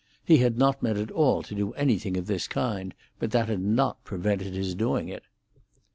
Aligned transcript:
He 0.25 0.37
had 0.37 0.57
not 0.57 0.81
meant 0.81 0.97
at 0.97 1.11
all 1.11 1.43
to 1.43 1.53
do 1.53 1.73
anything 1.73 2.17
of 2.17 2.25
this 2.25 2.47
kind, 2.47 2.95
but 3.19 3.29
that 3.29 3.49
had 3.49 3.61
not 3.61 4.03
prevented 4.03 4.55
his 4.55 4.73
doing 4.73 5.09
it. 5.09 5.21